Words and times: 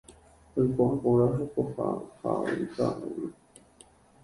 Oikuaa 0.61 0.95
porã 1.03 1.27
hekoha 1.41 1.87
ha 2.23 2.35
avei 2.41 2.67
ka'aguy. 2.75 3.31